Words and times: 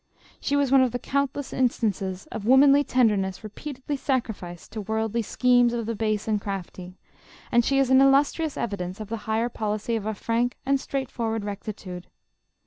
She 0.39 0.55
was 0.55 0.71
one 0.71 0.81
of 0.81 0.93
the 0.93 0.97
countless 0.97 1.53
instances 1.53 2.25
of 2.31 2.47
womanly 2.47 2.83
tenderness 2.83 3.43
repeatedly 3.43 3.95
sacrificed 3.97 4.71
to 4.71 4.81
worldly 4.81 5.21
schemes 5.21 5.73
of 5.73 5.85
the 5.85 5.93
base 5.93 6.27
and 6.27 6.41
crafty; 6.41 6.97
and 7.51 7.63
she 7.63 7.77
is 7.77 7.91
an 7.91 8.01
illustrious 8.01 8.57
evidence 8.57 8.99
of 8.99 9.09
the 9.09 9.17
higher 9.29 9.47
policy 9.47 9.95
of 9.95 10.07
a 10.07 10.15
frank 10.15 10.57
and 10.65 10.79
straight 10.81 11.11
forward 11.11 11.45
rectitude. 11.45 12.07